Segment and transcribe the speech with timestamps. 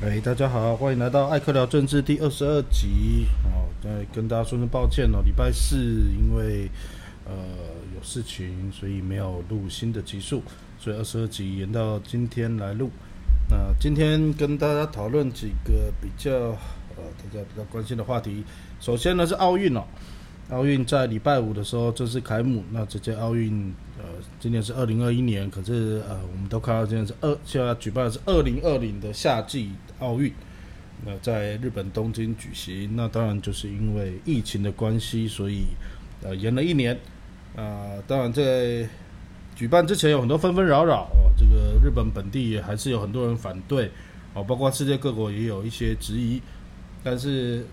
[0.00, 3.66] 哎，大家好，欢迎来到艾克聊政治第二十二集哦。
[3.82, 6.70] 再跟大家说声抱歉哦，礼拜四因为
[7.24, 7.32] 呃
[7.96, 10.40] 有事情，所以没有录新的集数，
[10.78, 12.92] 所以二十二集延到今天来录。
[13.50, 18.44] 那今天跟大家讨论几个比较呃大家比较关心的话题。
[18.78, 19.82] 首先呢是奥运哦，
[20.50, 22.64] 奥运在礼拜五的时候正式开幕。
[22.70, 24.04] 那这届奥运呃
[24.40, 29.72] 今年是二零二一年，可是呃我们都看到今年是二现在举办的是二零二零的夏季。
[29.98, 30.32] 奥运，
[31.04, 35.64] 那在日本东京举行，那当然就是因为疫情的关系，所以
[36.22, 36.96] 呃延了一年。
[37.56, 38.88] 啊，当然在
[39.56, 43.90] 举办之前有很多纷纷扰扰哦，这个日本本地也还是有很多人反对
[44.34, 46.40] 哦，包括世界各国也有一些质疑。
[47.02, 47.66] 但是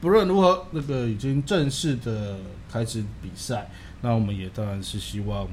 [0.00, 2.38] 不论如何，那个已经正式的
[2.70, 3.68] 开始比赛，
[4.02, 5.48] 那我们也当然是希望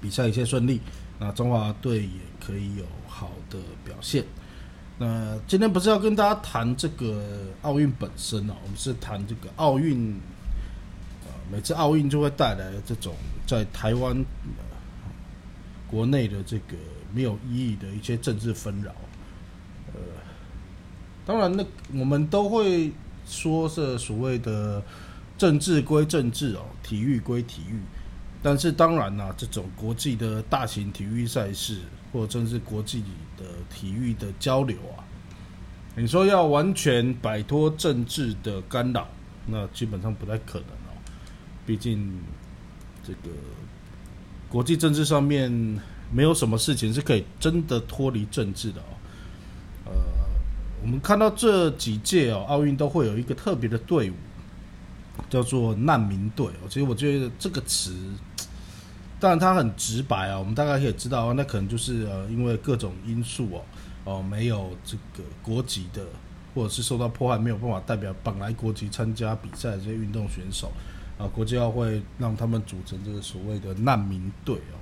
[0.00, 0.80] 比赛一切顺利，
[1.18, 4.24] 那中华队也可以有好的表现。
[4.98, 7.22] 那今天不是要跟大家谈这个
[7.62, 10.18] 奥运本身啊，我们是谈这个奥运，
[11.26, 13.14] 呃，每次奥运就会带来这种
[13.46, 14.24] 在台湾
[15.86, 16.76] 国内的这个
[17.12, 18.90] 没有意义的一些政治纷扰。
[19.92, 20.00] 呃，
[21.26, 21.64] 当然，那
[21.98, 22.90] 我们都会
[23.26, 24.82] 说是所谓的
[25.36, 27.80] 政治归政治哦，体育归体育，
[28.42, 31.80] 但是当然啦，这种国际的大型体育赛事。
[32.12, 33.02] 或者是国际
[33.36, 35.04] 的体育的交流啊，
[35.94, 39.06] 你说要完全摆脱政治的干扰，
[39.44, 40.96] 那基本上不太可能哦。
[41.66, 42.10] 毕竟
[43.04, 43.28] 这个
[44.48, 45.52] 国际政治上面
[46.10, 48.95] 没有什么事情是可以真的脱离政治的哦。
[50.86, 54.14] 我们看到这几届哦奥运都会有一个特别的队伍，
[55.28, 56.46] 叫做难民队。
[56.68, 57.92] 其实我觉得这个词。
[59.18, 63.62] 当然，它很直白啊，我们大概可以知道，那可能就是呃，因为各种因素哦，
[64.04, 66.06] 哦，没有这个国籍的，
[66.54, 70.70] 或者是受到迫害，没有办法代表本来国籍参加比赛的这些运动选手
[71.18, 74.78] 啊，国际奥会让他们组成这个所谓的难民队哦。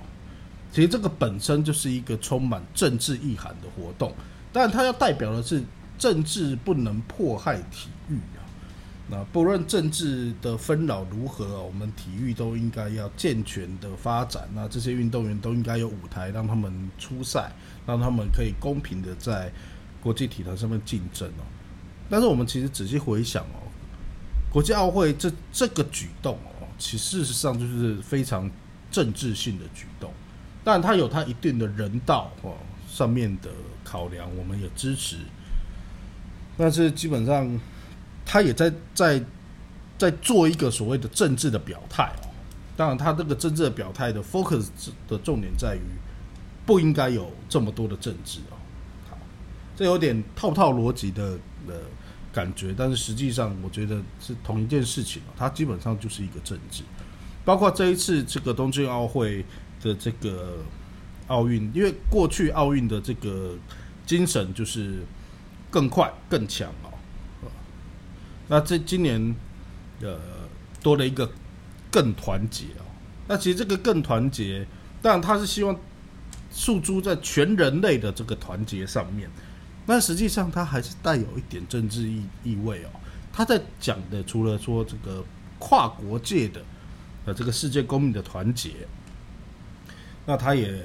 [0.71, 4.13] 其实这个本身就是一个充满政治意涵的活动，
[4.51, 5.63] 但它要代表的是
[5.97, 8.43] 政治不能迫害体育啊。
[9.07, 14.49] 那不论政治的纷扰如何，我们体育都应该要健全的发展。
[14.55, 17.51] 那这些运动员都应该有舞台，让他们出赛，
[17.85, 19.51] 让他们可以公平的在
[20.01, 21.45] 国际体坛上面竞争哦。
[22.09, 23.69] 但是我们其实仔细回想哦，
[24.51, 28.49] 国际奥会这这个举动哦，其事实上就是非常
[28.89, 30.11] 政治性的举动。
[30.63, 32.57] 当然，它有它一定的人道哦
[32.89, 33.51] 上面的
[33.83, 35.17] 考量，我们也支持。
[36.57, 37.59] 但是基本上。
[38.27, 39.23] 他也在在
[39.99, 42.27] 在做一个所谓的政治的表态哦，
[42.75, 44.69] 当然，他这个政治的表态的 focus
[45.07, 45.81] 的重点在于
[46.65, 48.57] 不应该有这么多的政治哦。
[49.07, 49.17] 好，
[49.75, 51.81] 这有点套套逻辑的的
[52.33, 56.81] 感觉，但是实际上我觉得是同一件事情哦它基本上就是一个政治。
[57.45, 59.45] 包括这一次这个东京奥运会
[59.83, 60.57] 的这个
[61.27, 63.55] 奥运，因为过去奥运的这个
[64.03, 65.03] 精神就是
[65.75, 66.93] 更快更强哦。
[68.47, 69.35] 那这今年，
[69.99, 70.17] 呃，
[70.81, 71.29] 多了一个
[71.91, 72.85] 更团结哦。
[73.27, 74.65] 那其实这个更团结，
[75.01, 75.77] 但他是希望
[76.49, 79.29] 诉诸在全人类的这个团结上面。
[79.85, 82.89] 那实际上他还是带有一点政治意意味哦。
[83.33, 85.21] 他在讲的除了说这个
[85.59, 86.63] 跨国界的
[87.25, 88.87] 呃这个世界公民的团结，
[90.25, 90.81] 那他也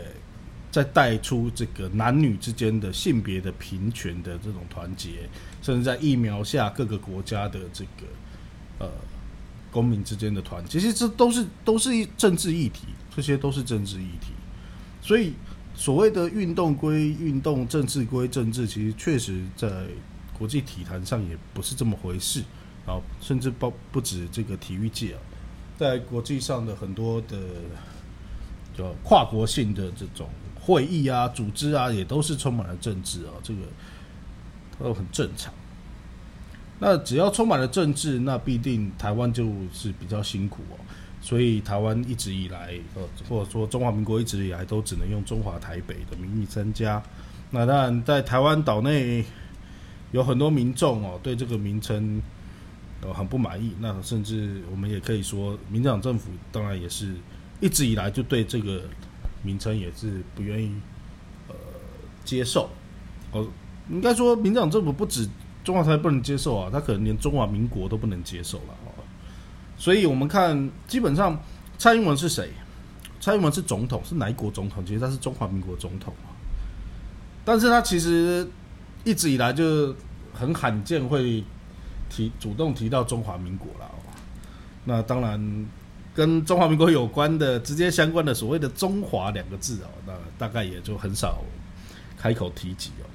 [0.70, 5.28] 在带出这个男女之间的性别的平权的这种团结。
[5.62, 8.06] 甚至在疫苗下，各个国家的这个
[8.78, 8.90] 呃
[9.70, 14.32] 公民之间的团结，其实这都是都是一政治议题，这些都是政治议题。
[15.02, 15.34] 所以
[15.74, 19.86] 所谓的运动归运动，政治归政治，其实确实在
[20.38, 22.42] 国际体坛上也不是这么回事
[22.86, 22.98] 啊。
[23.20, 25.20] 甚至包不止这个体育界啊，
[25.78, 27.38] 在国际上的很多的
[28.76, 30.28] 叫跨国性的这种
[30.60, 33.60] 会议啊、组织啊，也都是充满了政治啊，这个。
[34.82, 35.52] 都很正常。
[36.78, 40.80] 那只要充满了政治，那必定台湾就是比较辛苦哦。
[41.20, 47.02] 所以台湾一直以来，呃，或者说中华民国一直以来都只能用中华台北的名义参加。
[47.50, 49.22] 那当然，在台湾岛内
[50.12, 52.22] 有很多民众哦，对这个名称
[53.02, 53.74] 呃很不满意。
[53.80, 57.14] 那甚至我们也可以说，民进党政府当然也是
[57.60, 58.80] 一直以来就对这个
[59.42, 60.72] 名称也是不愿意
[61.48, 61.54] 呃
[62.24, 62.70] 接受
[63.32, 63.46] 哦。
[63.90, 65.28] 应该说，民进党政府不止
[65.64, 69.02] 中华台不能接受啊，他可能连中华民国都不能接受了啊。
[69.76, 71.40] 所以，我们看基本上
[71.76, 72.50] 蔡英文是谁？
[73.20, 74.84] 蔡英文是总统，是哪一国总统？
[74.86, 76.30] 其实他是中华民国总统啊。
[77.44, 78.48] 但是他其实
[79.04, 79.94] 一直以来就
[80.32, 81.42] 很罕见会
[82.08, 83.90] 提主动提到中华民国了。
[84.84, 85.66] 那当然，
[86.14, 91.38] 跟中华民国有关的、直接相关的所谓的“中华”两个字哦，那大概也就很少
[92.18, 93.06] 开口提及哦。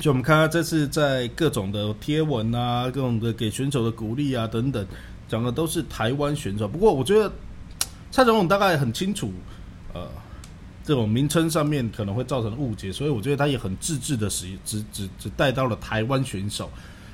[0.00, 4.86] 就我们看他这次在各种的贴文啊、各种的给选手的鼓励啊等等，
[5.28, 6.66] 讲的都是台湾选手。
[6.66, 7.30] 不过我觉得
[8.10, 9.30] 蔡总统大概很清楚，
[9.92, 10.08] 呃，
[10.82, 16.70] 这种名称上面可能会造成误解，所以我觉得他也很自制的使只只只带到了台湾选手，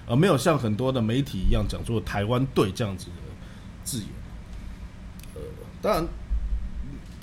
[0.07, 3.13] 而没有像很多的媒体一样讲做台湾队这样子的
[3.83, 4.07] 字眼。
[5.87, 6.09] 当然，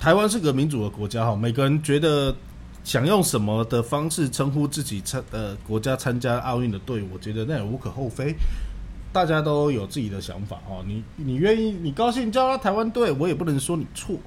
[0.00, 2.34] 台湾是个民主的国家哈，每个人觉得。
[2.82, 8.34] 想用什么的方式称呼自己参呃国家参加奥运的队伍，我觉得那也无可厚非。
[9.10, 10.84] 大家都有自己的想法哦。
[10.86, 14.18] 你你愿意你高兴叫他台湾队，我也不能说你错。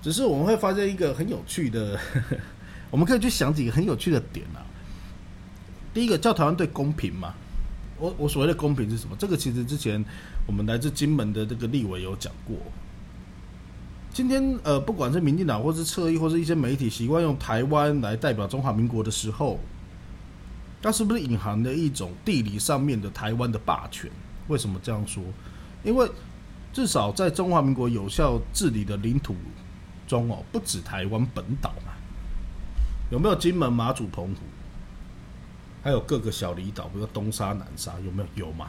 [0.00, 2.00] 只是我们会发现一个很有趣的，
[2.90, 4.64] 我们可以去想几个很有趣的点啊。
[5.92, 7.34] 第一个叫台湾队公平嘛？
[7.98, 9.14] 我我所谓的公平是什么？
[9.18, 10.02] 这个其实之前
[10.46, 12.56] 我们来自金门的这个立委有讲过。
[14.12, 19.58] 今天呃，不管是民进党，或是侧翼，或是一些媒体，习惯用台湾来代表中华民国的时候，
[20.80, 24.10] 那是不是隐含的一种地理上面的台湾的霸权？
[24.48, 25.22] 为什么这样说？
[25.82, 26.10] 因为
[26.72, 29.34] 至少在中华民国有效治理的领土
[30.06, 31.92] 中哦，不止台湾本岛嘛，
[33.10, 34.40] 有没有金门、马祖、澎湖，
[35.82, 38.46] 还有各个小离岛，比如东沙、南沙，有没有？
[38.46, 38.68] 有嘛？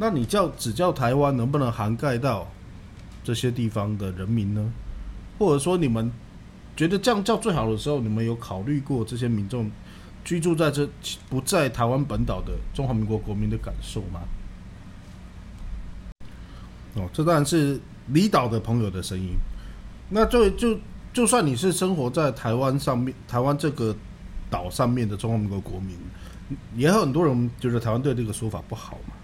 [0.00, 2.48] 那你叫只叫台湾，能不能涵盖到？
[3.22, 4.72] 这些地方的人民呢，
[5.38, 6.10] 或者说你们
[6.74, 9.70] 觉得这样叫最好的时候，你们有考虑过这些民众
[10.24, 10.88] 居住在这
[11.28, 14.22] 不在台湾本岛的中华民国国民的感受吗？
[16.94, 19.34] 哦，这当然是离岛的朋友的声音。
[20.08, 20.78] 那就就
[21.12, 23.94] 就算你是生活在台湾上面，台湾这个
[24.48, 25.94] 岛上面的中华民国国民，
[26.74, 29.14] 也有很多人觉得台湾对这个说法不好嘛，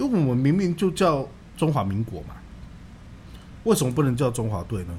[0.00, 2.34] 因为我们明明就叫中华民国嘛。
[3.64, 4.94] 为什么不能叫中华队呢？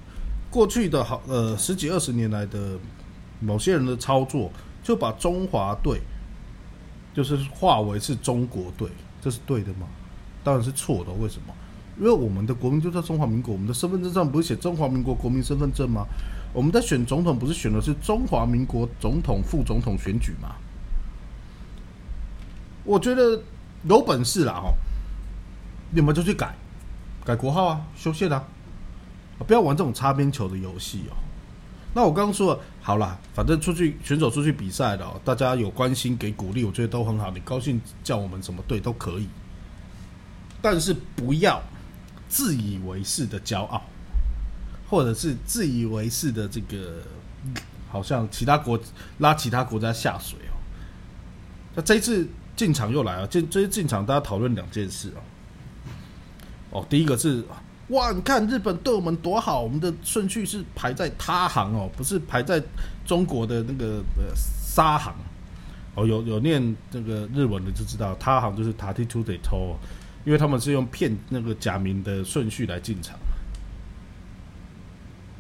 [0.52, 2.78] 过去的好呃十几二十年来的
[3.40, 4.52] 某些人的操作，
[4.84, 6.00] 就把中华队
[7.16, 8.88] 就是化为是中国队，
[9.20, 9.88] 这是对的吗？
[10.44, 11.12] 当然是错的。
[11.14, 11.54] 为什么？
[11.98, 16.06] 因为我们的国民就叫中华民国，我们的身份证上不是写中华民国国民身份证吗？
[16.54, 20.56] 我们在选总统不是选的是中华民国总统、副总统选举吗？
[22.84, 23.42] 我觉得
[23.88, 24.74] 有本事啦，哈，
[25.92, 26.56] 你们就去改。
[27.24, 28.44] 改国号啊，修宪啊，
[29.46, 31.16] 不要玩这种擦边球的游戏哦。
[31.94, 37.30] 那我刚刚说了，好了，反正出去选手出去比赛的，大家有关心给鼓励，我觉得都很好。
[37.32, 39.28] 你高兴叫我们什么队都可以，
[40.62, 41.62] 但是不要
[42.28, 43.84] 自以为是的骄傲，
[44.90, 47.04] 或者是自以为是的这个，
[47.90, 48.80] 好像其他国
[49.20, 50.56] 拉其他国家下水哦。
[51.76, 55.22] 那这一次进场又来了，这这次进场大家讨论两件事哦。
[56.72, 57.44] 哦，第一个是
[57.90, 62.64] 哇，你看日本对我们多好，我们的顺序是排在他行哦，不是排在
[63.06, 65.14] 中国的那个呃沙行。
[65.94, 69.76] 哦，有有念那个日文的就知道，他行就是塔 T two 得偷，
[70.24, 73.20] 因为他们是用骗那个假名的顺序来进场。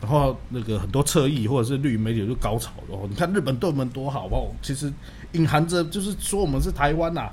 [0.01, 4.91] 然后那个很多侧翼或者是绿媒体就高潮哦，你看日本对我们多好哦，其实
[5.31, 7.29] 隐含着就是说我们是台湾呐，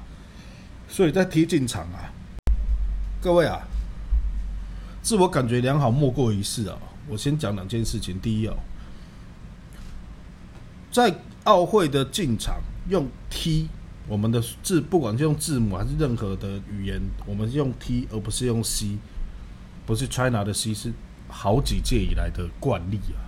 [0.86, 2.06] 所以在提进场啊，
[3.20, 3.58] 各位啊。
[5.08, 6.76] 自我感觉良好莫过于是啊！
[7.08, 8.20] 我先讲两件事情。
[8.20, 8.54] 第一哦，
[10.92, 12.56] 在奥会的进场
[12.90, 13.70] 用 T，
[14.06, 18.98] 我们的字不管是用字母还是任何的语言，我们用 T 而不是用 C，
[19.86, 20.92] 不是 China 的 C，是
[21.26, 23.24] 好几届以来的惯例啊。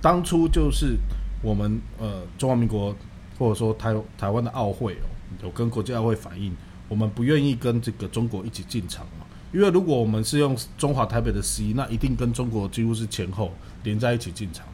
[0.00, 0.96] 当初就是
[1.42, 2.96] 我们呃中华民国
[3.38, 5.04] 或者说台台湾的奥会哦，
[5.42, 6.56] 有跟国际奥会反映，
[6.88, 9.25] 我们不愿意跟这个中国一起进场嘛。
[9.56, 13.50] 因为如果我们是用中华台北的 C，那一定跟中国几乎是前后
[13.84, 14.66] 连在一起进场。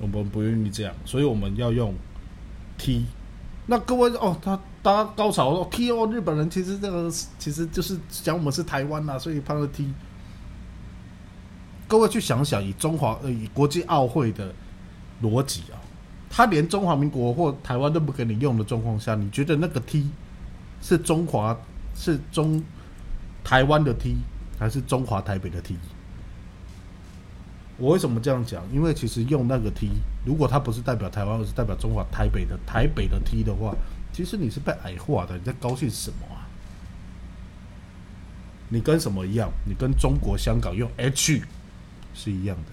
[0.00, 1.94] 我们不愿意这样，所以我们要用
[2.76, 3.04] T。
[3.66, 7.08] 那各位哦，他大家高潮说 T 哦，日本人其实这个
[7.38, 9.88] 其实就是讲我们是台湾呐，所以放个 T。
[11.86, 14.52] 各位去想想，以中华呃以国际奥会的
[15.22, 15.78] 逻辑啊，
[16.28, 20.10] 他连中华民国或台湾都不给你用的状况下，你觉得那个 T
[20.82, 21.56] 是中华
[21.94, 22.60] 是中？
[23.44, 24.16] 台湾的 T
[24.58, 25.76] 还是中华台北的 T？
[27.76, 28.62] 我为什么这样讲？
[28.72, 29.90] 因为其实用那个 T，
[30.24, 33.74] 如果它不是代表台湾，而是代表中华台北的台北的 T 的话，
[34.12, 35.36] 其实你是被矮化的。
[35.36, 36.48] 你在高兴什么啊？
[38.70, 39.50] 你跟什么一样？
[39.66, 41.42] 你跟中国香港用 H
[42.14, 42.72] 是一样的。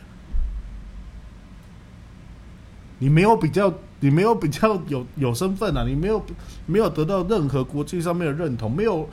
[2.99, 6.23] 你没有比较，你没有比较有有身份啊，你没有
[6.67, 9.09] 没有得到任何国际上面的认同，没有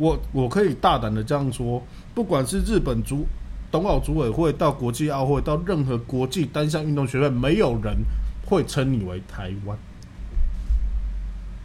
[0.00, 1.82] 我我可以大胆的这样说，
[2.14, 3.26] 不管是日本足
[3.70, 7.94] 冬奥组委会到国际奥会到任何国际单项运动学会，没有人
[8.46, 9.78] 会称你为台湾，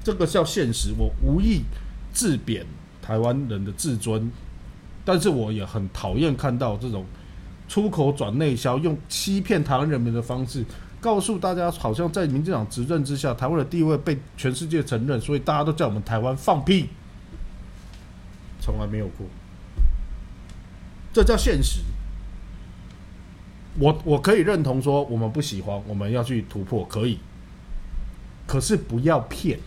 [0.03, 0.93] 这个叫现实。
[0.97, 1.61] 我无意
[2.13, 2.65] 自贬
[3.01, 4.29] 台湾人的自尊，
[5.05, 7.05] 但是我也很讨厌看到这种。
[7.67, 10.63] 出口转内销，用欺骗台湾人民的方式，
[11.01, 16.87] 告诉大家，好像在民进党执政之下，台湾的地位被全世界承认，所以大家都叫我们台湾放屁，
[18.65, 19.27] 从来没有过，
[21.13, 21.81] 这叫现实。
[23.77, 27.19] 我我可以认同说，我们不喜欢，我们要去突破，可以，
[28.47, 29.59] 可是不要骗，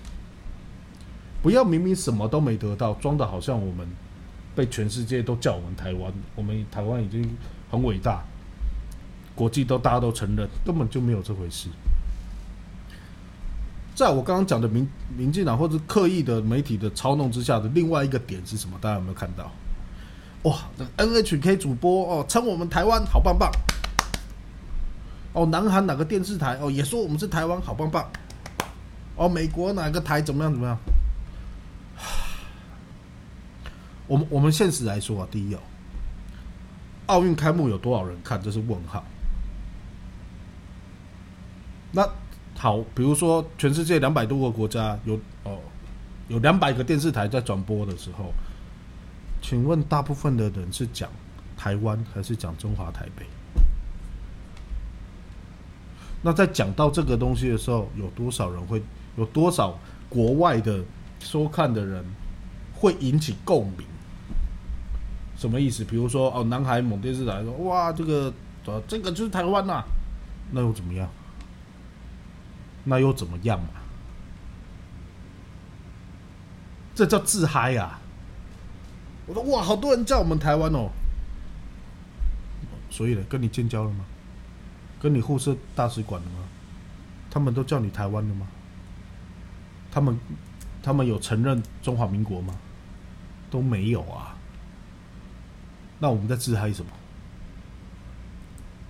[1.41, 3.87] 不要明明什么都没得到，装的好像我们
[4.57, 7.25] 被全世界都叫我们台湾，我们台湾已经。
[7.71, 8.25] 很伟大，
[9.35, 11.69] 国际都大家都承认，根本就没有这回事。
[13.99, 18.79] 在我刚刚讲的民民进党或者刻意的媒体的操弄之下的另外一个点是什么？
[18.81, 19.51] 大家有没有看到？
[20.45, 20.57] 哇
[20.97, 23.51] ，NHK 主播哦，称我们台湾好棒棒。
[25.33, 28.09] 哦，南韩哪个电视台哦也说我们是台湾好棒棒。
[29.17, 30.79] 哦，美国哪个台怎么样怎么样？
[34.07, 35.59] 我们我们现实来说啊，第一哦。
[37.07, 38.41] 奥运开幕有多少人看？
[38.41, 39.03] 这是问号。
[41.91, 42.09] 那
[42.59, 45.59] 好，比如说全世界两百多个国家有哦，
[46.27, 48.35] 有两百个电视台在转播的时候，
[49.41, 51.09] 请问大部分的人是讲
[51.57, 53.25] 台湾还是讲中华台北？
[56.21, 58.83] 那在讲到这个东西的时候，有多少人会
[59.17, 60.83] 有多少国外的
[61.21, 62.05] 收看的人
[62.75, 63.87] 会引起共鸣？
[65.37, 65.85] 什么意思？
[65.85, 68.33] 比如说，哦，南海某电视台说，哇，这个，
[68.89, 69.85] 这个就是台湾呐，
[70.51, 71.09] 那又怎么样？
[72.89, 73.69] 那又怎么样嘛？
[76.95, 78.01] 这叫自嗨啊！
[79.27, 80.91] 我说，哇，好多人叫我们台湾哦。
[82.91, 84.05] 所以呢，跟你建交了吗？
[85.01, 86.39] 跟你互设大使馆了吗？
[87.31, 88.49] 他们都叫你台湾了吗？
[89.93, 90.19] 他们，
[90.83, 92.57] 他们有承认中华民国吗？
[93.51, 94.35] 都没有啊。
[95.99, 96.91] 那我们在自嗨什么？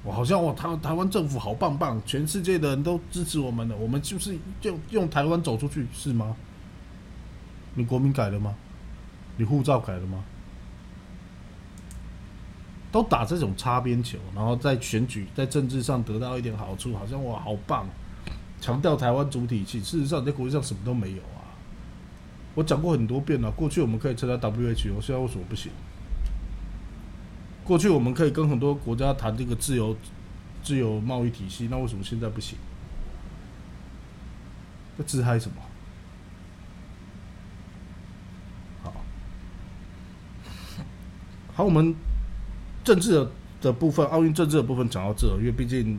[0.05, 6.37] 我好像我台台湾政府好棒棒，全世界的人都支持我们的，我们就是就用台湾走出去是吗？
[7.75, 8.55] 你国民改了吗？
[9.37, 10.25] 你护照改了吗？
[12.91, 17.87] 都打这种擦边球，然后在选举在政治上得到一点好处，好像哇好棒，
[18.61, 19.83] 强调台湾主体性。
[19.85, 21.45] 事实上在国际上什么都没有啊。
[22.55, 25.71] 我讲过很多遍了，过去我们可以参加 WHO，现在为什么不行？
[27.69, 29.95] 过去我们可以跟很多国家谈这个自由、
[30.63, 32.57] 自由贸易体系，那为什么现在不行？
[34.97, 35.57] 在自嗨什么？
[38.83, 38.95] 好，
[41.57, 41.95] 好，我们
[42.83, 45.99] 政治的的部分，奥运政治的部分讲到这，因为毕竟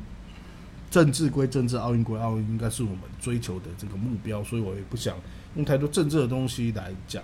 [0.90, 5.16] 政治归政治，奥运归奥运，应该是我们追求的这个目标，所以我也不想
[5.56, 7.24] 用太多政治的东西来讲，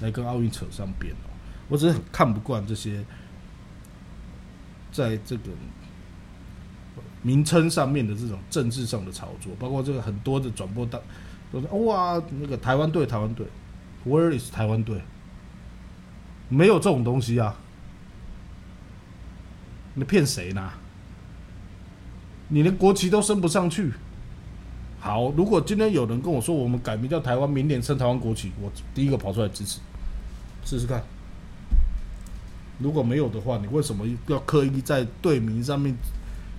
[0.00, 1.28] 来跟奥运扯上边哦。
[1.68, 3.04] 我只是很看不惯这些。
[4.92, 5.50] 在这个
[7.22, 11.00] 名称上面的这种政治上的炒作，包括这个很多的转播档
[11.50, 13.46] 都是哇，那个台湾队，台湾队
[14.06, 15.00] ，Where is 台湾队？
[16.48, 17.56] 没有这种东西啊！
[19.94, 20.70] 你骗谁呢？
[22.48, 23.92] 你连国旗都升不上去。
[25.00, 29.80] 好，如果今天有人跟我说我们改名叫台湾，明年升台湾国旗，我第一个跑出来支持，
[30.64, 31.02] 试试看。
[32.78, 35.94] 如果没有的话，你为什么要刻意在队名上面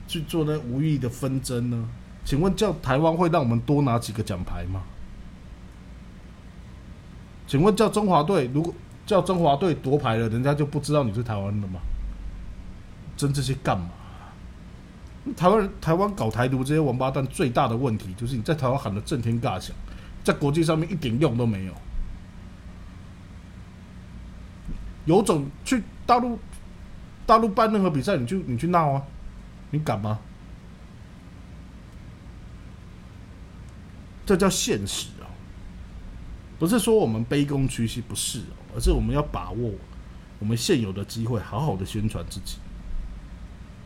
[0.08, 1.90] 去做那无意的纷争呢？
[2.24, 4.84] 请问叫台湾会让我们多拿几个奖牌吗？
[7.46, 8.74] 请问叫中华队，如果
[9.06, 11.80] 叫中华队夺牌了，人家就不知道你是台湾的吗？
[13.18, 13.90] 争这些干嘛？
[15.38, 19.76] 台湾台湾搞台独这些王八蛋最大的问题就是你在台湾喊的震天尬响，
[20.24, 21.74] 在国际上面一点用都没有。
[25.06, 26.40] 有种去大陆，
[27.26, 29.04] 大陆办任何比赛，你去你去闹啊，
[29.72, 30.20] 你敢吗？
[34.26, 35.28] 这叫现实啊，
[36.58, 38.42] 不是说我们卑躬屈膝，不是，
[38.74, 39.72] 而是我们要把握
[40.40, 42.58] 我们现有的机会，好好的宣传自己。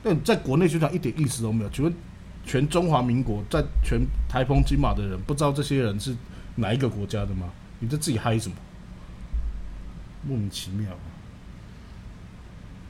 [0.04, 1.70] 但在国内宣传一点意思都没有。
[1.72, 1.94] 请问，
[2.46, 6.16] 全中华民国在全台风金马的人，不知道这些人是
[6.56, 7.50] 哪一个国家的吗？
[7.80, 8.56] 你在自己嗨什么？
[10.24, 10.92] 莫名其妙。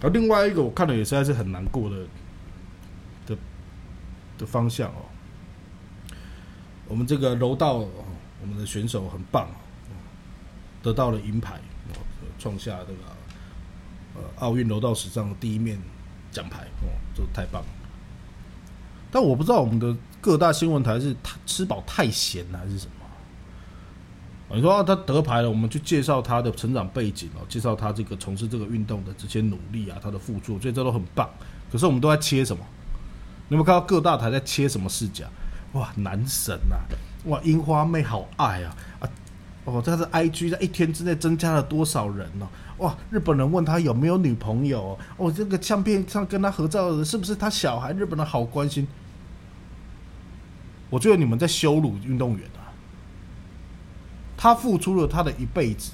[0.02, 2.06] 而另外一个我看了也实在是很难过的
[3.26, 3.38] 的
[4.38, 5.06] 的方向哦，
[6.88, 9.50] 我们这个柔道，我们的选手很棒，
[10.84, 11.60] 得到了银牌，
[12.38, 13.00] 创下这个
[14.16, 15.80] 呃奥运柔道史上的第一面
[16.32, 17.68] 奖牌，哦，这太棒了。
[19.10, 22.97] 但我不知道我们的各大新闻台是他吃饱太闲了还是什么？
[24.56, 31.30] 你说他得牌了，我们去介绍他的成长背景哦，介绍他这个从事这个运动的这些努力啊，他的付出，所以这都很棒。
[31.72, 32.64] 可是我们都在切什么？
[33.50, 35.26] 你有没有看到各大台在切什么视角？
[35.74, 36.78] 哇，男神呐！
[37.30, 39.10] 哇，樱花妹好爱啊啊！
[39.66, 42.48] 哦，他的 IG 在一天之内增加了多少人呢？
[42.78, 44.98] 哇，日本人问他有没有女朋友？
[45.18, 47.92] 哦，这个相片上跟他合照的人是不是他小孩？
[47.92, 48.88] 日本人好关心。
[50.90, 52.67] 我觉得你们在羞辱运动员啊！
[54.48, 55.92] 他付出了他的一辈子，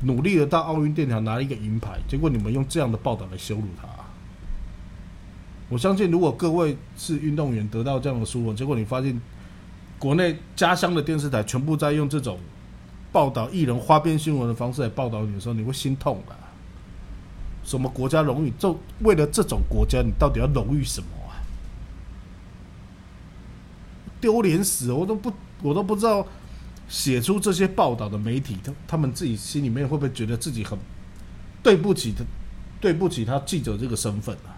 [0.00, 3.86] 努力的到奥运殿堂拿了一个银牌，结果你们用这样的报道来羞辱他。
[5.68, 9.20] 我相信，如果各位是运动员得到这样的殊闻，结果你发现
[10.00, 12.40] 国内家乡的电视台全部在用这种
[13.12, 16.34] 报道艺人花边新闻的方式来报道你的时候，你会心痛的。
[17.62, 18.52] 什么国家荣誉？
[18.58, 21.38] 就为了这种国家，你到底要荣誉什么啊？
[24.20, 24.90] 丢脸死！
[24.90, 26.26] 我都不，我都不知道
[26.88, 30.78] 写出这些报道的媒体，他他们自己心里面会不会觉得自己很
[31.62, 32.24] 对不起他，
[32.80, 34.56] 对不起他记者这个身份啊？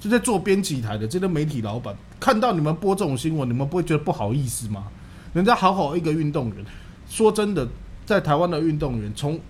[0.00, 4.86] 就在做编辑台的这些媒体老板，看到你们播这种新闻，你们不会觉得不好意思吗？
[5.34, 6.64] 人家好好一个运动员，
[7.08, 7.66] 说真的，
[8.06, 9.40] 在台湾的运动员，从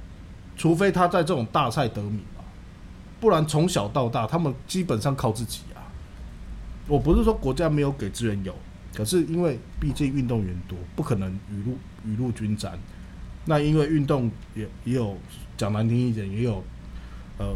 [0.57, 2.41] 除非他在这种大赛得名啊，
[3.21, 5.85] 不然从小到大，他们基本上靠自己啊。
[6.87, 8.55] 我不是说国家没有给资源有，
[8.99, 12.77] 可是因为毕竟运动员多，不可能雨露雨露均沾。
[13.45, 15.17] 那因为运动也也有
[15.57, 16.65] 讲难听一点，也有
[17.39, 17.55] 呃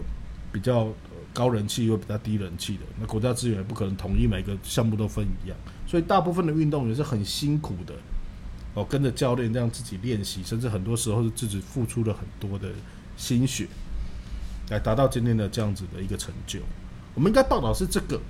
[0.52, 0.88] 比较。
[1.34, 5.56] 高人气又比较低人气的，那国家资源也不可能统一每个项目都分一样，
[5.86, 7.94] 所以大部分的运动员是很辛苦的，
[8.74, 12.68] 哦，跟着教练这样自己练习，甚至很多时候是自己付出了很多的
[13.16, 13.66] 心血，
[14.68, 16.60] 来达到今天的这样子的一个成就。
[17.14, 18.20] 我们应该报道是这个，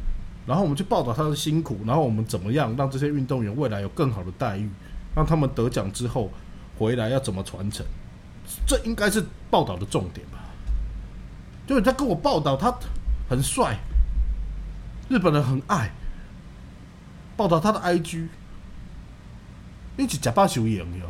[0.46, 4.68] 然后我们去报道他的辛苦，然后我们怎么样让这些运动员未来有更好的待遇，
[5.14, 6.30] 让他们得奖之后
[6.78, 7.86] 回来要怎么传承，
[8.66, 10.38] 这应该是报道的重点吧。
[11.66, 12.74] 就是他跟我报道，他
[13.30, 13.78] 很帅，
[15.08, 15.90] 日本人很爱
[17.36, 18.26] 报道他的 IG，
[19.96, 21.06] 一起假扮球员哟。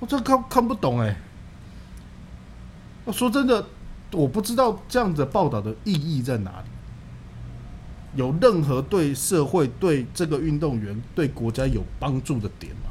[0.00, 1.16] 我真看看不懂哎。
[3.04, 3.64] 我说真的，
[4.12, 6.68] 我不知道这样子报道的意义在哪里，
[8.14, 12.90] 有任何对社会、对这个运动员、对国家有帮助的点吗？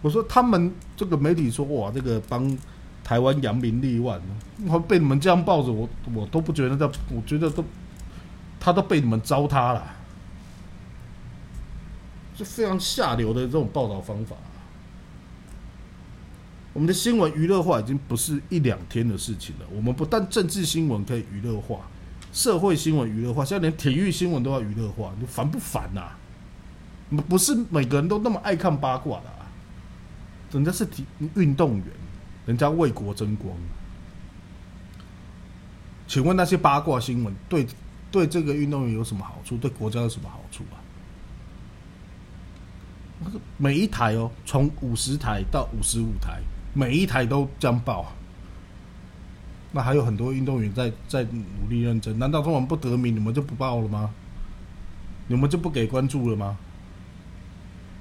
[0.00, 2.58] 我说他们这个媒体说哇，这个帮
[3.04, 4.20] 台湾扬名立万，
[4.66, 7.64] 我被你们这样抱着，我我都不觉得，我觉得都
[8.58, 9.84] 他都被你们糟蹋了，
[12.36, 14.34] 是非常下流的这种报道方法。
[16.74, 19.66] 我们的新闻娱乐化已经不是一两天的事情了。
[19.74, 21.80] 我们不但政治新闻可以娱乐化，
[22.32, 26.12] 社会新闻娱乐化，现在连体育新闻都要娱乐化，你烦不烦呐？
[27.28, 29.46] 不是每个人都那么爱看八卦的啊。
[30.50, 31.04] 人家是体
[31.34, 31.86] 运动员，
[32.46, 33.54] 人家为国争光。
[36.08, 37.66] 请问那些八卦新闻对
[38.10, 39.56] 对这个运动员有什么好处？
[39.58, 40.80] 对国家有什么好处啊？
[43.56, 46.40] 每一台哦，从五十台到五十五台，
[46.72, 48.12] 每一台都这样报。
[49.72, 54.10] 那还有很多运动员在在努力认真，难道说我们不得名，你们就不报了吗？
[55.28, 56.56] 你们就不给关注了吗？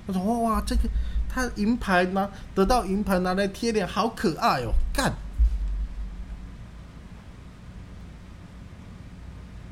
[0.08, 0.82] 他说：“哇，这个。”
[1.34, 4.74] 他银牌拿得到银牌拿来贴脸，好可爱哦！
[4.94, 5.14] 干，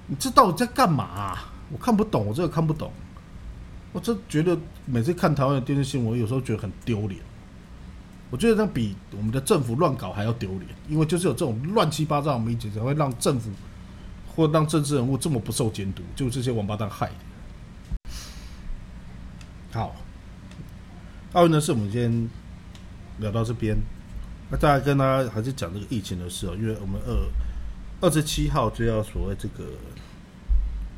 [0.07, 1.37] 你这到底在干嘛？
[1.69, 2.93] 我看不懂，我这个看不懂。
[3.91, 7.19] 我这觉得每次看台湾的电视新闻，我有时候觉得很丢脸。
[8.29, 13.49] 我觉得那比我们的政府乱搞还要丢脸，因为就是有这种乱七八糟的媒体，才会让政府
[14.35, 18.11] 或让政治人物这么不受监督，就这些王八蛋害的。
[19.71, 19.95] 好。
[21.33, 22.27] 奥运的事我们先
[23.19, 23.77] 聊到这边，
[24.49, 27.15] 那再来跟大家还是讲这个疫情的事哦，因为我们二
[28.01, 29.63] 二十七号就要所谓这个，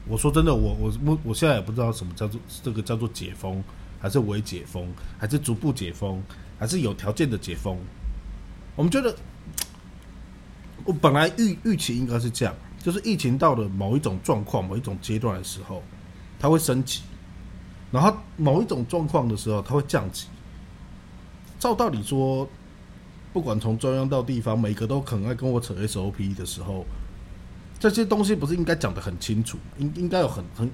[0.08, 3.62] 我说真的，我我我我现在也不知道什么叫做这个叫做解封，
[4.00, 4.88] 还是微解封，
[5.20, 6.24] 还是逐步解封，
[6.62, 7.76] 还是有条件的解封。
[8.76, 9.16] 我们觉得，
[10.84, 15.82] 我本来预预期应该是这样，就是疫情到了某一种状况、某一种阶段的时候，
[16.40, 17.02] 它会升级。
[17.92, 20.28] 然后某一种状况的时候，它会降级。
[21.58, 22.48] 照道理说，
[23.34, 26.86] 不管从中央到地方，每个都很爱跟我扯 SOP 的时候，
[27.80, 30.72] 这些东西不是应该讲的很清楚，应应该有很很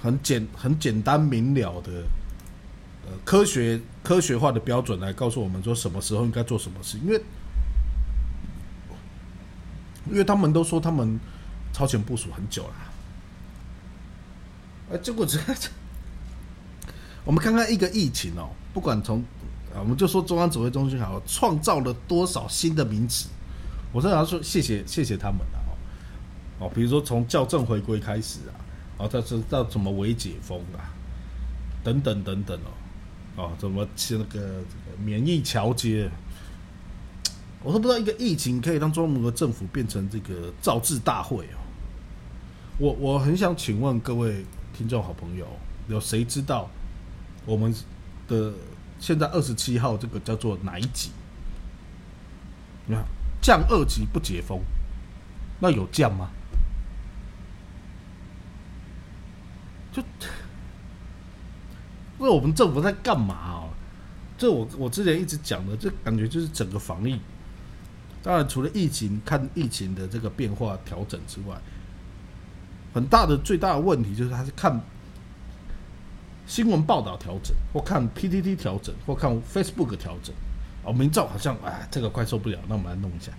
[0.00, 2.02] 很简很简单明了的
[3.24, 7.20] 科学科学化的标准来告诉我们说什么时候应该做什么事，因为
[10.10, 11.18] 因为他们都说他们
[11.72, 12.74] 超前部署很久了，
[14.92, 15.38] 哎，结果这
[17.24, 19.20] 我们看看一个疫情哦，不管从
[19.74, 23.28] 啊，我们就说中央指挥中心好，创造了多少新的名词？
[23.92, 28.56] 我真的要说谢谢谢谢他们了哦哦，比如说从校正回归开始啊，
[28.98, 30.88] 哦，到到怎么微解封啊，
[31.84, 32.72] 等等等等哦
[33.38, 36.10] 哦，怎么那个这个免疫调节，
[37.62, 41.58] 我都不知道一个疫情可以让中国政府变成这个造字大会哦。
[42.78, 44.44] 我我很想请问各位
[44.76, 45.46] 听众好朋友，
[45.88, 46.68] 有谁知道
[47.46, 47.74] 我们
[48.26, 48.52] 的？
[49.00, 51.12] 现在二十七号，这个叫做哪一级？
[52.84, 53.04] 你看
[53.40, 54.60] 降二级不解封，
[55.60, 56.28] 那有降吗？
[59.92, 60.02] 就，
[62.18, 63.64] 那我们政府在干嘛啊？
[64.36, 67.20] 这我我之前一直讲的，这感觉就是整个防疫。
[68.22, 71.56] 当然，除了疫情看疫情的这个变化调整之外，
[72.92, 74.80] 很大的最大的问题就是还是看。
[76.46, 80.34] 新闻报道调整，或看 PTT 调整，或看 Facebook 调整，
[80.82, 83.30] 哦，民众好像哎，这个快受不了，那我们来弄一下。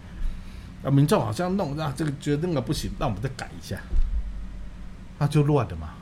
[0.84, 3.82] 啊，民众好像弄啊，这个觉得那个不行，那我们再改一下，
[5.18, 5.96] 那就乱了嘛。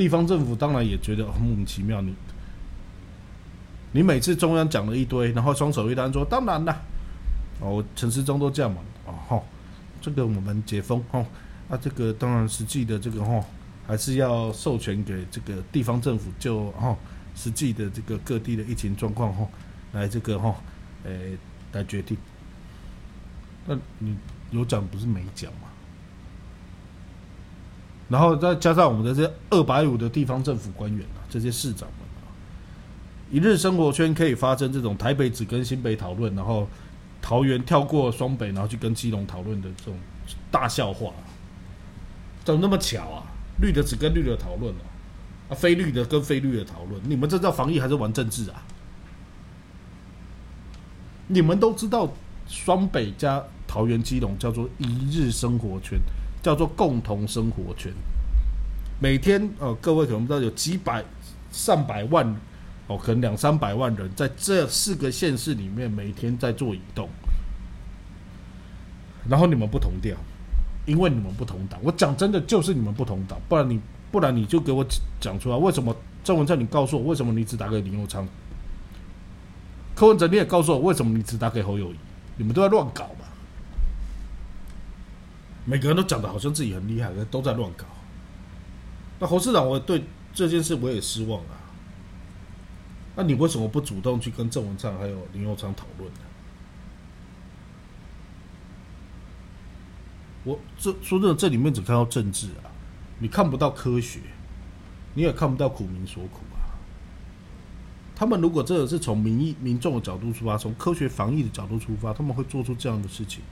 [0.00, 2.14] 地方政府当然也觉得莫名其妙，你
[3.92, 6.80] 你每次中央讲了一堆，然后双手一摊说当然啦，
[7.60, 9.44] 哦，陈时中都这样嘛，哦吼，
[10.00, 11.26] 这个我们解封吼，
[11.68, 13.44] 啊，这个当然实际的这个吼。
[13.86, 16.96] 还是要授权给这个地方政府，就哈
[17.34, 19.44] 实际的这个各地的疫情状况哈，
[19.92, 20.54] 来这个哈，
[21.02, 21.36] 诶
[21.72, 22.16] 来决定。
[23.66, 24.16] 那你
[24.52, 25.69] 有讲不是没讲嘛？
[28.10, 32.28] 然后再加上我们的这二百五的地方政府官员啊，这些市长们啊，
[33.30, 36.68] 一日生活圈可以发生这种台北只跟新北讨论，然后
[37.22, 39.94] 桃园跳过双北，然后去跟基隆讨论的这种
[40.50, 41.12] 大笑话，
[42.44, 43.22] 怎么那么巧啊？
[43.62, 44.80] 绿的只跟绿的讨论了，
[45.48, 47.00] 啊，非绿的跟非绿的讨论。
[47.04, 48.62] 你们这叫防疫还是玩政治啊？
[51.28, 52.12] 你们都知道，
[52.48, 55.96] 双北加桃园基隆叫做一日生活圈，
[56.42, 57.92] 叫做共同生活圈。
[58.98, 61.04] 每天，呃，各位可能不知道，有几百、
[61.50, 62.26] 上百万，
[62.86, 67.08] 哦，可能两三百万人在这四个县市里面每天在做移动，
[69.28, 70.16] 然后你们不同调。
[70.86, 73.78] 因为你们不同党，我讲真的就是你们不同党，不然你
[74.10, 74.84] 不然你就给我
[75.20, 78.26] 讲出来，为什么郑文灿你告诉我为什么你只打给林佑昌？
[79.94, 81.96] 柯文哲你也告诉我为什么你只打给侯友谊？
[82.38, 83.08] 你们都在乱搞？
[85.70, 87.86] 每个人都讲的好像自己很厉害，都在乱搞。
[89.20, 90.02] 那侯市长，我对
[90.34, 91.54] 这件事我也失望啊。
[93.14, 96.20] 那你为什么不主动去跟郑文灿还有林佑昌讨论呢？
[100.42, 102.66] 我这说真的，这里面只看到政治啊，
[103.20, 104.18] 你看不到科学，
[105.14, 106.74] 你也看不到苦民所苦啊。
[108.16, 113.44] 他们如果真的是从民意、民众的角度出发，从科学防疫的角度出发，他们会做出这样的事情？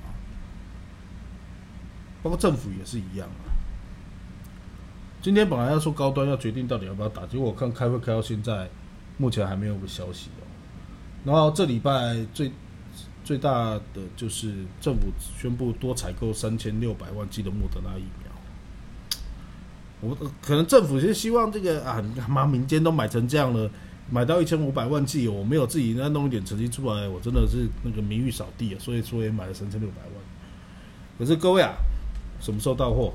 [2.23, 3.51] 包括政府也是一样啊。
[5.23, 8.69] 今天本来要说高端要决定到底要不要打，结果我看开会开到现在，
[9.17, 10.43] 目前还没有个消息哦。
[11.25, 12.51] 然后这礼拜最。
[13.25, 18.33] 最大的就是政府宣布多采购三千六百万剂的莫德纳疫苗。
[20.01, 23.71] 我可能政府是希望这个啊，妈民间都买成这样了，
[24.11, 28.81] 买到一千五百万剂，我没有自己再弄一点成绩出来，我真的是那个名誉扫地啊。
[28.81, 30.13] 所以说也买了三千六百万。
[31.19, 31.75] 可是各位啊，
[32.41, 33.13] 什么时候到货？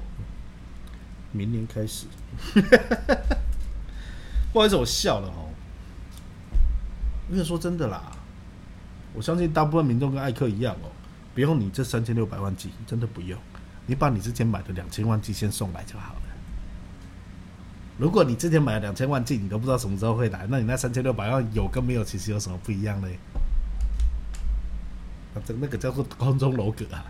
[1.31, 2.05] 明年开始。
[4.53, 5.49] 不好意思，我笑了哦。
[7.31, 8.11] 因为说真的啦。
[9.15, 10.89] 我相信大部分民众跟艾克一样哦，
[11.35, 13.39] 不用你这三千六百万 G，真的不用，
[13.85, 16.21] 你把你之前买的两千万 G 先送来就好了。
[17.99, 23.07] 如果你之前买了两千万 G，你都不知道什么时候会来，那你那三千六百万有跟没有其实有什么不一样呢？
[25.35, 27.05] 啊，这那个叫做空中楼阁啊！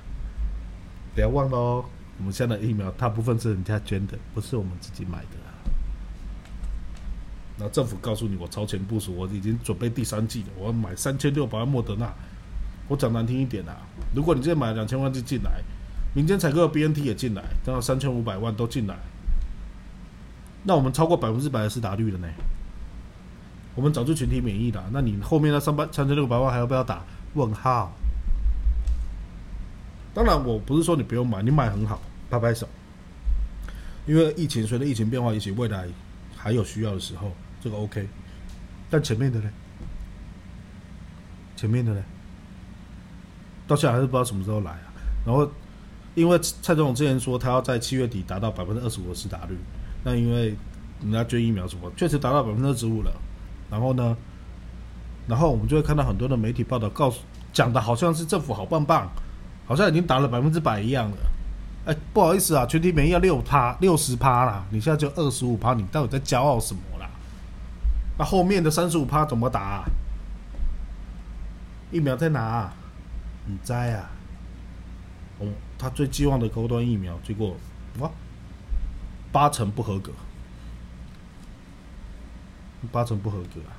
[1.15, 1.85] 不要忘了哦，
[2.19, 5.37] 我们现在疫苗大部分是人家捐的，不是我们自己买的。
[7.57, 12.11] 那政府告诉你，我超前部署，我已经准备第三季了，我要买三千六百万莫德纳。
[12.87, 13.77] 我讲难听一点啊，
[14.15, 15.61] 如果你现在买两千万就进来，
[16.15, 18.95] 民间采购的 BNT 也进来，等到三千五百万都进来，
[20.63, 22.27] 那我们超过百分之百的施打率了呢？
[23.75, 27.03] 我们早就群体免疫了，那你后面那三百三千六百万还要不要打？
[27.35, 27.91] 问号。
[30.13, 32.67] 当然，我不是说你不用买，你买很好，拍拍手。
[34.05, 35.87] 因为疫情随着疫情变化，也许未来
[36.35, 38.07] 还有需要的时候，这个 OK。
[38.89, 39.49] 但前面的呢？
[41.55, 42.03] 前面的呢？
[43.65, 44.93] 到现在还是不知道什么时候来啊。
[45.25, 45.49] 然后，
[46.15, 49.57] 因为蔡总统之前说他要在七月底达到百分之二十五的施打率，
[50.03, 50.53] 那因为
[51.01, 53.11] 人家捐疫苗什么，确实达到百分之二十五了。
[53.71, 54.15] 然后呢，
[55.27, 57.21] 然后我们就会看到很多的媒体报道，告诉
[57.53, 59.09] 讲的好像是政府好棒棒，
[59.65, 61.17] 好像已经打了百分之百一样了。
[61.85, 67.09] 哎，不好意思啊，全体免疫要六趴、六十趴啦，你现在就二十五趴，你到底在骄傲什么啦？
[68.17, 69.83] 那后面的三十五趴怎么打？
[71.91, 72.41] 疫苗在哪？
[72.41, 72.73] 啊
[73.45, 74.09] 你在啊？
[75.39, 75.47] 哦，
[75.77, 77.57] 他最寄望的高端疫苗，结果
[77.99, 78.09] 哇，
[79.33, 80.13] 八成不合格，
[82.91, 83.75] 八成不合格啊，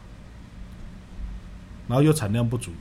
[1.89, 2.73] 然后又产量不足。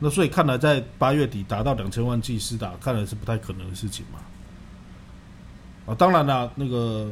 [0.00, 4.18] 那所以看来，在八月底达到两千万剂施打，看来是不太可能的事情嘛。
[5.86, 7.10] 啊，当然啦，那个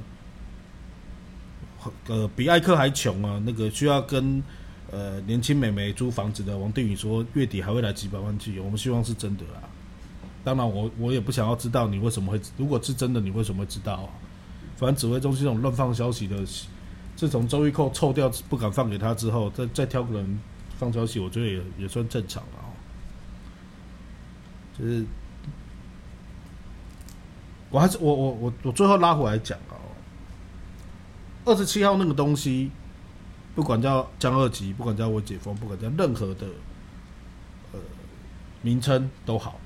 [2.09, 4.43] 呃，比艾克还穷啊，那个需要跟
[4.91, 9.61] 呃年轻美眉租房子的王定宇说，月底还会来几百万剂，我们希望是真的啦。
[10.45, 14.09] 当然，我我也不想要知道你为什么会，如果是真的，你为什么会知道啊？
[14.77, 16.37] 反正指挥中心这种乱放消息的，
[17.15, 20.41] 自从周玉蔻臭掉不敢放给他之后，再再挑个人
[20.79, 22.62] 放消息，我觉得也也算正常了。
[24.79, 25.05] 就是，
[27.71, 29.77] 我还是我我我我最后拉回来讲哦，
[31.45, 32.71] 二十七号那个东西，
[33.55, 36.47] 不管叫江二级，不管叫我解封，不管叫任何的
[37.73, 37.81] 呃
[38.63, 39.61] 名称都好，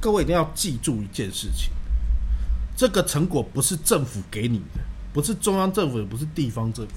[0.00, 1.72] 各位一定要记住一件事情：
[2.76, 4.80] 这个成果不是政府给你的，
[5.12, 6.94] 不是中央政府，也不是地方政府，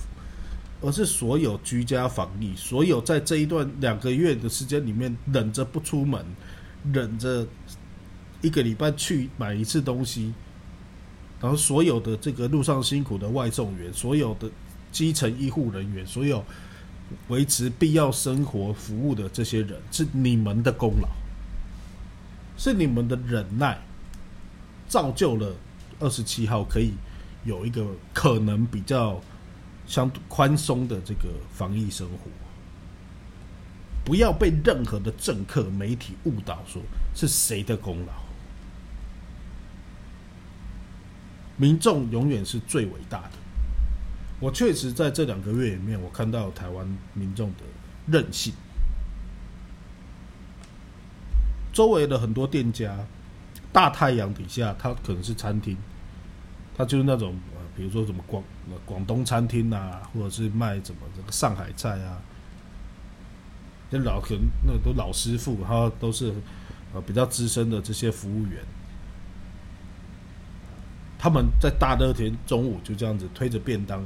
[0.85, 6.23] 而是所有居家防疫，所有在这一段两个月的时间里面忍着不出门。
[6.93, 7.47] 忍着
[8.43, 10.31] 一个礼拜去买一次东西，
[11.41, 14.47] 然后所有的这个路上辛苦的外送员，所有的
[14.91, 16.45] 基层医护人员，所有
[17.29, 21.09] 维持必要生活服务的这些人，是你们的功劳，
[22.55, 23.79] 是你们的忍耐，
[24.87, 25.55] 造就了
[25.99, 26.91] 二十七号可以
[27.45, 29.19] 有一个可能比较
[29.87, 32.29] 相对宽松的这个防疫生活。
[34.03, 36.81] 不要被任何的政客、媒体误导，说
[37.15, 38.13] 是谁的功劳。
[41.57, 43.31] 民众永远是最伟大的。
[44.39, 47.63] 我确实在这两个月里面，我看到台湾民众的
[48.05, 48.53] 韧性。
[51.73, 52.95] 周围的很多店家，
[53.73, 55.75] 大太阳底下，它可能是餐厅，
[56.77, 57.35] 它就是那种，
[57.75, 58.43] 比如说什么广
[58.85, 62.21] 广东餐厅啊，或者是卖什么这个上海菜啊。
[63.89, 66.33] 那老可能那都老师傅，他都是
[66.93, 68.63] 呃比较资深的这些服务员，
[71.19, 74.03] 他们在大热天中午就这样子推着便当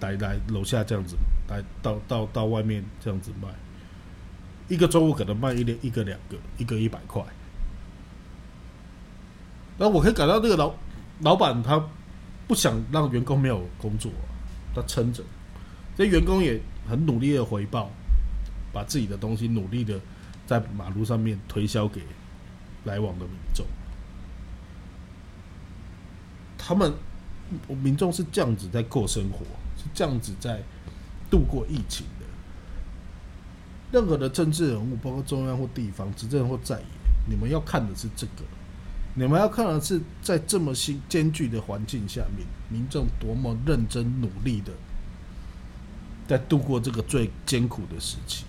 [0.00, 1.16] 来来楼下这样子
[1.48, 3.48] 来到到到外面这样子卖，
[4.68, 7.20] 一个中午可能卖一两一个两个，一个一百块。
[9.76, 10.72] 那我可以感到这个老
[11.20, 11.82] 老板他
[12.46, 14.10] 不想让员工没有工作，
[14.74, 15.22] 他撑着，
[15.96, 16.60] 这员工也。
[16.88, 17.90] 很努力的回报，
[18.72, 20.00] 把自己的东西努力的
[20.46, 22.00] 在马路上面推销给
[22.84, 23.66] 来往的民众。
[26.56, 26.90] 他们
[27.82, 29.40] 民众是这样子在过生活，
[29.76, 30.62] 是这样子在
[31.30, 32.24] 度过疫情的。
[33.92, 36.86] 任何的政治人物，包括中央或地方执政或在野，
[37.28, 38.44] 你们要看的是这个，
[39.14, 44.72] 你们要看的是在这么新艰巨的环境下面，民众多么认真努力的。
[46.28, 48.44] 在度过这个最艰苦的时期，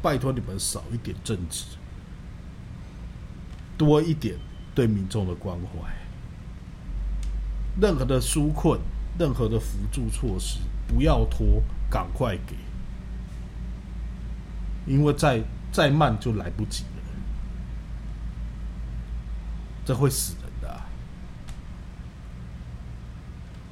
[0.00, 1.64] 拜托你们少一点政治，
[3.76, 4.36] 多一点
[4.74, 5.92] 对民众的关怀。
[7.80, 8.78] 任何的纾困、
[9.18, 12.54] 任何的辅助措施，不要拖，赶快给，
[14.86, 15.42] 因为再
[15.72, 16.84] 再慢就来不及，
[19.84, 20.80] 这会死人的。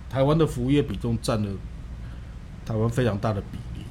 [0.08, 1.50] 台湾的服务业比重占了。
[2.66, 3.84] 台湾非常大的比例，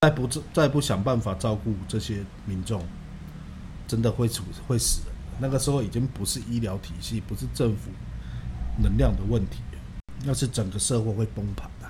[0.00, 2.84] 再不再不想办法照顾这些民众，
[3.86, 5.14] 真的会处会死人。
[5.38, 7.90] 那个时候已经不是医疗体系，不是政府
[8.82, 9.60] 能量的问题，
[10.24, 11.86] 那是整个社会会崩盘的。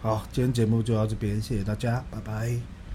[0.00, 2.77] 好，今天节目就到这边，谢谢大家，拜拜。